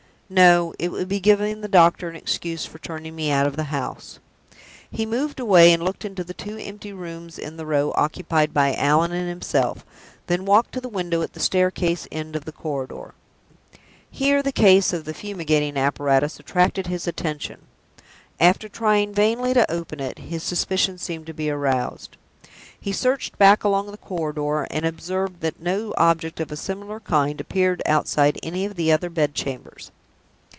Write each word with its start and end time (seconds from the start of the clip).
No; 0.33 0.73
it 0.79 0.93
would 0.93 1.09
be 1.09 1.19
giving 1.19 1.59
the 1.59 1.67
doctor 1.67 2.07
an 2.07 2.15
excuse 2.15 2.65
for 2.65 2.79
turning 2.79 3.17
me 3.17 3.29
out 3.31 3.45
of 3.45 3.57
the 3.57 3.65
house." 3.65 4.19
He 4.89 5.05
moved 5.05 5.41
away, 5.41 5.73
and 5.73 5.83
looked 5.83 6.05
into 6.05 6.23
the 6.23 6.33
two 6.33 6.55
empty 6.57 6.93
rooms 6.93 7.37
in 7.37 7.57
the 7.57 7.65
row 7.65 7.91
occupied 7.97 8.53
by 8.53 8.73
Allan 8.75 9.11
and 9.11 9.27
himself, 9.27 9.85
then 10.27 10.45
walked 10.45 10.71
to 10.71 10.79
the 10.79 10.87
window 10.87 11.21
at 11.21 11.33
the 11.33 11.41
staircase 11.41 12.07
end 12.13 12.37
of 12.37 12.45
the 12.45 12.53
corridor. 12.53 13.13
Here 14.09 14.41
the 14.41 14.53
case 14.53 14.93
of 14.93 15.03
the 15.03 15.13
fumigating 15.13 15.75
apparatus 15.75 16.39
attracted 16.39 16.87
his 16.87 17.07
attention. 17.07 17.63
After 18.39 18.69
trying 18.69 19.13
vainly 19.13 19.53
to 19.53 19.69
open 19.69 19.99
it, 19.99 20.17
his 20.19 20.43
suspicion 20.43 20.97
seemed 20.97 21.25
to 21.25 21.33
be 21.33 21.49
aroused. 21.49 22.15
He 22.79 22.93
searched 22.93 23.37
back 23.37 23.65
along 23.65 23.91
the 23.91 23.97
corridor, 23.97 24.65
and 24.71 24.85
observed 24.85 25.41
that 25.41 25.59
no 25.59 25.93
object 25.97 26.39
of 26.39 26.53
a 26.53 26.55
similar 26.55 27.01
kind 27.01 27.41
appeared 27.41 27.81
outside 27.85 28.39
any 28.41 28.63
of 28.63 28.75
the 28.77 28.93
other 28.93 29.09
bed 29.09 29.35
chambers. 29.35 29.91